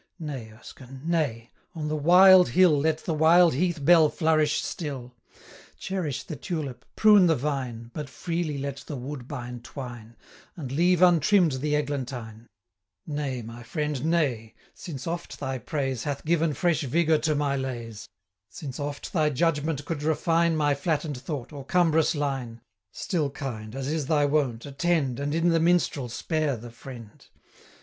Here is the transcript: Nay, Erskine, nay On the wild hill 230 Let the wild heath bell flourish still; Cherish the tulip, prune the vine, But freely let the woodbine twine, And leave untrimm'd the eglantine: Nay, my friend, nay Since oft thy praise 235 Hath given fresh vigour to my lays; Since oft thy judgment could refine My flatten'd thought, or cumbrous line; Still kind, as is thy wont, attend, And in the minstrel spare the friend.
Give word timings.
Nay, 0.17 0.49
Erskine, 0.51 1.03
nay 1.05 1.51
On 1.75 1.87
the 1.87 1.95
wild 1.95 2.49
hill 2.49 2.71
230 2.81 2.89
Let 2.89 3.05
the 3.05 3.13
wild 3.13 3.53
heath 3.53 3.85
bell 3.85 4.09
flourish 4.09 4.59
still; 4.63 5.13
Cherish 5.77 6.23
the 6.23 6.35
tulip, 6.35 6.85
prune 6.95 7.27
the 7.27 7.35
vine, 7.35 7.91
But 7.93 8.09
freely 8.09 8.57
let 8.57 8.77
the 8.77 8.95
woodbine 8.95 9.59
twine, 9.59 10.15
And 10.57 10.71
leave 10.71 11.03
untrimm'd 11.03 11.61
the 11.61 11.75
eglantine: 11.75 12.47
Nay, 13.05 13.43
my 13.43 13.61
friend, 13.61 14.03
nay 14.03 14.55
Since 14.73 15.05
oft 15.05 15.39
thy 15.39 15.59
praise 15.59 16.01
235 16.01 16.03
Hath 16.17 16.25
given 16.25 16.53
fresh 16.55 16.81
vigour 16.81 17.19
to 17.19 17.35
my 17.35 17.55
lays; 17.55 18.09
Since 18.49 18.79
oft 18.79 19.13
thy 19.13 19.29
judgment 19.29 19.85
could 19.85 20.01
refine 20.01 20.55
My 20.55 20.73
flatten'd 20.73 21.17
thought, 21.17 21.53
or 21.53 21.63
cumbrous 21.63 22.15
line; 22.15 22.61
Still 22.91 23.29
kind, 23.29 23.75
as 23.75 23.87
is 23.87 24.07
thy 24.07 24.25
wont, 24.25 24.65
attend, 24.65 25.19
And 25.19 25.35
in 25.35 25.49
the 25.49 25.59
minstrel 25.59 26.09
spare 26.09 26.57
the 26.57 26.71
friend. 26.71 27.23